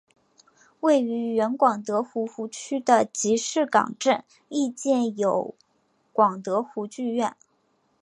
[0.79, 5.53] 位于原广德湖湖区的集士港镇亦建有
[6.11, 7.37] 广德湖剧院。